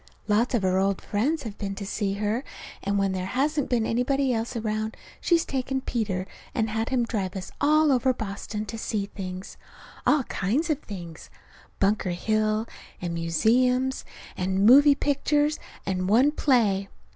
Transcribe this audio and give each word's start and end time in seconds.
Lots 0.27 0.55
of 0.55 0.63
her 0.63 0.79
old 0.79 0.99
friends 0.99 1.43
have 1.43 1.59
been 1.59 1.75
to 1.75 1.85
see 1.85 2.13
her; 2.13 2.43
and 2.81 2.97
when 2.97 3.11
there 3.11 3.27
hasn't 3.27 3.69
been 3.69 3.85
anybody 3.85 4.33
else 4.33 4.55
around 4.55 4.97
she's 5.21 5.45
taken 5.45 5.79
Peter 5.79 6.25
and 6.55 6.71
had 6.71 6.89
him 6.89 7.03
drive 7.03 7.35
us 7.35 7.51
all 7.61 7.91
over 7.91 8.11
Boston 8.11 8.65
to 8.65 8.79
see 8.79 9.05
things; 9.05 9.57
all 10.07 10.23
kinds 10.23 10.71
of 10.71 10.79
things; 10.79 11.29
Bunker 11.79 12.09
Hill 12.09 12.65
and 12.99 13.13
museums, 13.13 14.03
and 14.35 14.65
moving 14.65 14.95
pictures, 14.95 15.59
and 15.85 16.09
one 16.09 16.31
play. 16.31 16.89